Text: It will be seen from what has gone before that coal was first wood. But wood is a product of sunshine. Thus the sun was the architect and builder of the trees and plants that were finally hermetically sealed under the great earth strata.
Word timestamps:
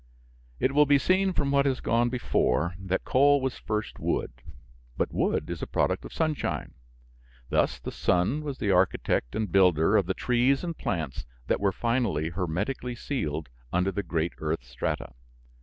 It 0.59 0.71
will 0.71 0.87
be 0.87 0.97
seen 0.97 1.31
from 1.31 1.51
what 1.51 1.67
has 1.67 1.79
gone 1.79 2.09
before 2.09 2.73
that 2.79 3.03
coal 3.05 3.39
was 3.39 3.59
first 3.59 3.99
wood. 3.99 4.31
But 4.97 5.13
wood 5.13 5.47
is 5.51 5.61
a 5.61 5.67
product 5.67 6.03
of 6.05 6.11
sunshine. 6.11 6.73
Thus 7.49 7.77
the 7.79 7.91
sun 7.91 8.41
was 8.43 8.57
the 8.57 8.71
architect 8.71 9.35
and 9.35 9.51
builder 9.51 9.95
of 9.95 10.07
the 10.07 10.15
trees 10.15 10.63
and 10.63 10.75
plants 10.75 11.27
that 11.45 11.59
were 11.59 11.71
finally 11.71 12.29
hermetically 12.29 12.95
sealed 12.95 13.49
under 13.71 13.91
the 13.91 14.01
great 14.01 14.33
earth 14.39 14.63
strata. 14.63 15.13